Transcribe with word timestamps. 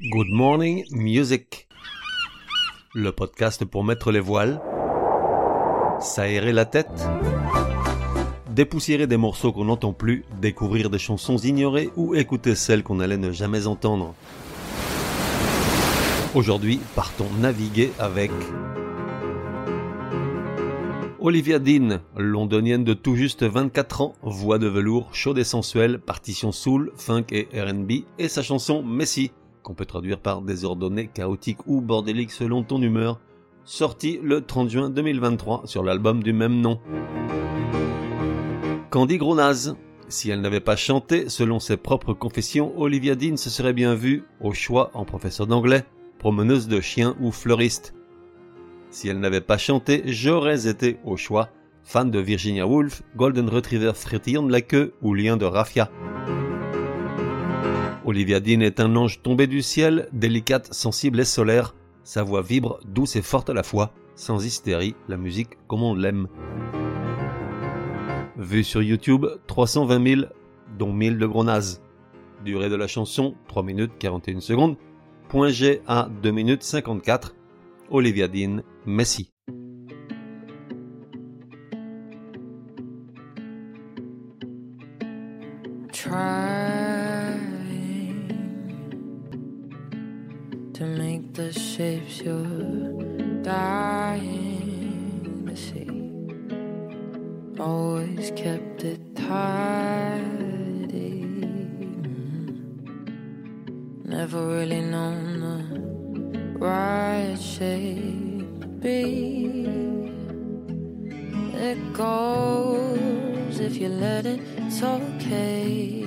Good 0.00 0.28
Morning 0.30 0.84
Music. 0.92 1.66
Le 2.94 3.10
podcast 3.10 3.64
pour 3.64 3.82
mettre 3.82 4.12
les 4.12 4.20
voiles, 4.20 4.60
s'aérer 6.00 6.52
la 6.52 6.66
tête, 6.66 7.08
dépoussiérer 8.48 9.08
des 9.08 9.16
morceaux 9.16 9.52
qu'on 9.52 9.64
n'entend 9.64 9.92
plus, 9.92 10.24
découvrir 10.40 10.88
des 10.88 11.00
chansons 11.00 11.36
ignorées 11.38 11.90
ou 11.96 12.14
écouter 12.14 12.54
celles 12.54 12.84
qu'on 12.84 13.00
allait 13.00 13.16
ne 13.16 13.32
jamais 13.32 13.66
entendre. 13.66 14.14
Aujourd'hui, 16.36 16.78
partons 16.94 17.28
naviguer 17.40 17.90
avec 17.98 18.30
Olivia 21.18 21.58
Dean, 21.58 21.98
londonienne 22.16 22.84
de 22.84 22.94
tout 22.94 23.16
juste 23.16 23.42
24 23.42 24.00
ans, 24.02 24.14
voix 24.22 24.60
de 24.60 24.68
velours, 24.68 25.12
chaude 25.12 25.38
et 25.38 25.44
sensuelle, 25.44 25.98
partition 25.98 26.52
soul, 26.52 26.92
funk 26.94 27.24
et 27.32 27.48
R&B, 27.52 28.04
et 28.20 28.28
sa 28.28 28.44
chanson 28.44 28.84
Messi, 28.84 29.32
qu'on 29.68 29.74
peut 29.74 29.84
traduire 29.84 30.18
par 30.18 30.40
désordonné, 30.40 31.10
chaotique 31.12 31.58
ou 31.66 31.82
bordélique 31.82 32.30
selon 32.30 32.62
ton 32.62 32.80
humeur, 32.80 33.20
sorti 33.66 34.18
le 34.22 34.40
30 34.40 34.70
juin 34.70 34.88
2023 34.88 35.64
sur 35.66 35.82
l'album 35.82 36.22
du 36.22 36.32
même 36.32 36.62
nom. 36.62 36.80
Candy 38.88 39.18
Gronaz. 39.18 39.76
Si 40.08 40.30
elle 40.30 40.40
n'avait 40.40 40.60
pas 40.60 40.76
chanté, 40.76 41.28
selon 41.28 41.60
ses 41.60 41.76
propres 41.76 42.14
confessions, 42.14 42.72
Olivia 42.80 43.14
Dean 43.14 43.36
se 43.36 43.50
serait 43.50 43.74
bien 43.74 43.94
vue, 43.94 44.24
au 44.40 44.54
choix 44.54 44.90
en 44.94 45.04
professeur 45.04 45.46
d'anglais, 45.46 45.84
promeneuse 46.18 46.66
de 46.66 46.80
chiens 46.80 47.14
ou 47.20 47.30
fleuriste. 47.30 47.94
Si 48.88 49.06
elle 49.06 49.20
n'avait 49.20 49.42
pas 49.42 49.58
chanté, 49.58 50.00
j'aurais 50.06 50.66
été, 50.66 50.96
au 51.04 51.18
choix, 51.18 51.50
fan 51.82 52.10
de 52.10 52.20
Virginia 52.20 52.66
Woolf, 52.66 53.02
Golden 53.16 53.50
Retriever 53.50 53.92
frétillant 53.94 54.44
de 54.44 54.52
la 54.52 54.62
queue 54.62 54.94
ou 55.02 55.12
lien 55.12 55.36
de 55.36 55.44
Raffia. 55.44 55.90
Olivia 58.08 58.40
Dean 58.40 58.60
est 58.60 58.80
un 58.80 58.96
ange 58.96 59.20
tombé 59.20 59.46
du 59.46 59.60
ciel, 59.60 60.08
délicate, 60.14 60.72
sensible 60.72 61.20
et 61.20 61.26
solaire. 61.26 61.74
Sa 62.04 62.22
voix 62.22 62.40
vibre, 62.40 62.80
douce 62.86 63.16
et 63.16 63.20
forte 63.20 63.50
à 63.50 63.52
la 63.52 63.62
fois, 63.62 63.92
sans 64.14 64.46
hystérie, 64.46 64.94
la 65.08 65.18
musique 65.18 65.58
comme 65.66 65.82
on 65.82 65.94
l'aime. 65.94 66.26
Vue 68.38 68.64
sur 68.64 68.80
YouTube, 68.80 69.26
320 69.46 70.06
000, 70.06 70.22
dont 70.78 70.90
1000 70.90 71.18
de 71.18 71.26
gros. 71.26 71.44
Durée 72.46 72.70
de 72.70 72.76
la 72.76 72.86
chanson, 72.86 73.34
3 73.48 73.62
minutes 73.62 73.92
41 73.98 74.40
secondes. 74.40 74.76
Point 75.28 75.50
G 75.50 75.82
à 75.86 76.08
2 76.22 76.30
minutes 76.30 76.62
54. 76.62 77.34
Olivia 77.90 78.26
Dean, 78.26 78.62
Messi. 78.86 79.32
The 91.38 91.52
shapes 91.52 92.20
you're 92.20 93.02
dying 93.44 95.44
to 95.46 95.56
see. 95.56 95.88
Always 97.62 98.32
kept 98.32 98.82
it 98.82 98.98
tidy. 99.14 100.18
Never 104.04 104.48
really 104.48 104.80
known 104.80 105.40
the 105.46 105.62
right 106.58 107.38
shape 107.38 108.60
to 108.62 108.66
be. 108.66 109.68
It 111.54 111.92
goes 111.92 113.60
if 113.60 113.76
you 113.76 113.90
let 113.90 114.26
it, 114.26 114.40
it's 114.56 114.82
okay 114.82 116.04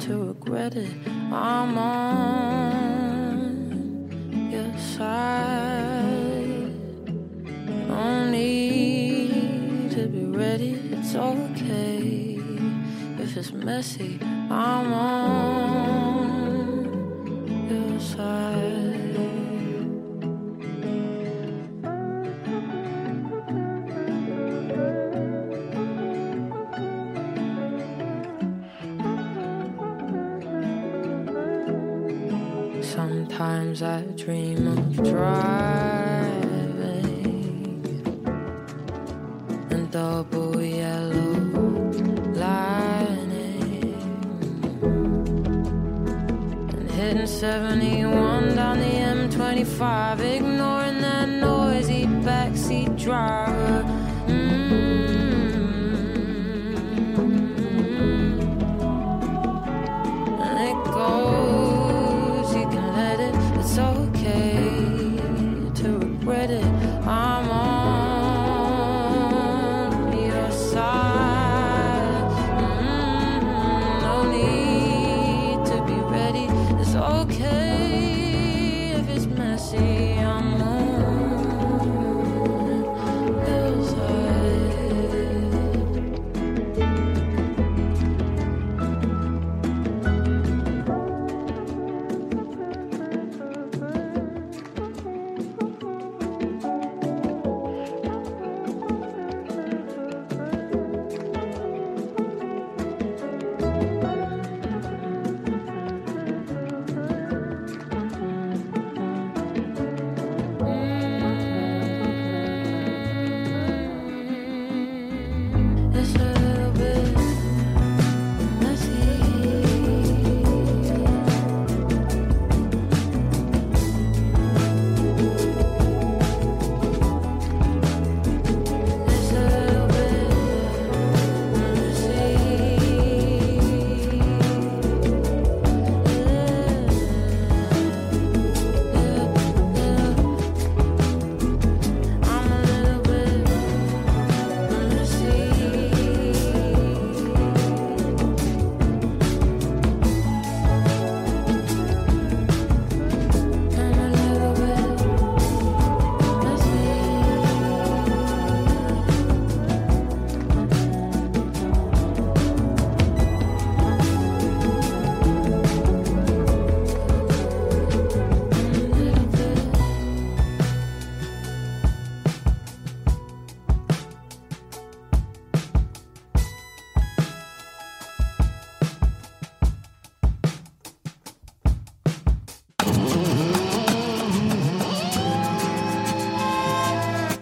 to 0.00 0.30
regret 0.30 0.74
it. 0.74 0.90
I'm 1.30 1.78
on 1.78 3.07
your 4.98 5.06
side. 5.06 6.72
No 7.88 8.30
need 8.30 9.90
to 9.92 10.06
be 10.06 10.24
ready, 10.24 10.80
it's 10.92 11.14
okay. 11.14 12.38
If 13.18 13.36
it's 13.36 13.52
messy, 13.52 14.18
I'm 14.50 14.92
on 14.92 16.07
Sometimes 33.38 33.82
I 33.84 34.00
dream 34.16 34.66
of 34.66 34.96
driving 34.96 35.38
and 39.70 39.88
double 39.92 40.60
yellow 40.60 41.34
lining 42.34 43.94
and 46.72 46.90
hitting 46.90 47.28
71 47.28 48.56
down 48.56 48.80
the 48.80 48.86
M25, 48.86 50.18
ignoring 50.18 51.00
that 51.00 51.28
noisy 51.28 52.06
backseat 52.06 53.00
driver. 53.00 54.07
See, 79.58 80.14
I'm. 80.20 80.87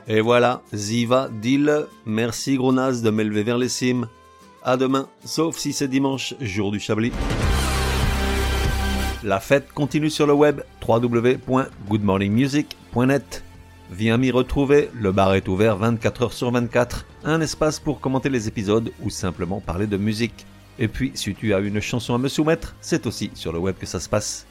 Et 0.08 0.20
voilà, 0.20 0.62
Ziva, 0.72 1.28
deal. 1.30 1.86
Merci 2.04 2.56
gros 2.56 2.72
naze 2.72 3.02
de 3.02 3.10
m'élever 3.10 3.42
vers 3.42 3.58
les 3.58 3.68
cimes. 3.68 4.06
À 4.62 4.76
demain, 4.76 5.08
sauf 5.24 5.56
si 5.56 5.72
c'est 5.72 5.88
dimanche, 5.88 6.34
jour 6.40 6.70
du 6.70 6.78
Chablis. 6.78 7.10
La 9.24 9.40
fête 9.40 9.72
continue 9.72 10.10
sur 10.10 10.26
le 10.26 10.34
web 10.34 10.60
www.goodmorningmusic.net. 10.86 13.42
Viens 13.90 14.18
m'y 14.18 14.30
retrouver, 14.30 14.90
le 14.94 15.10
bar 15.12 15.34
est 15.34 15.48
ouvert 15.48 15.76
24 15.76 16.22
heures 16.22 16.32
sur 16.32 16.50
24, 16.50 17.06
un 17.24 17.40
espace 17.40 17.80
pour 17.80 18.00
commenter 18.00 18.28
les 18.28 18.48
épisodes 18.48 18.92
ou 19.02 19.10
simplement 19.10 19.60
parler 19.60 19.86
de 19.86 19.96
musique. 19.96 20.44
Et 20.78 20.88
puis, 20.88 21.12
si 21.14 21.34
tu 21.34 21.54
as 21.54 21.60
une 21.60 21.80
chanson 21.80 22.14
à 22.14 22.18
me 22.18 22.28
soumettre, 22.28 22.74
c'est 22.80 23.06
aussi 23.06 23.30
sur 23.34 23.52
le 23.52 23.58
web 23.58 23.76
que 23.78 23.86
ça 23.86 24.00
se 24.00 24.08
passe. 24.08 24.46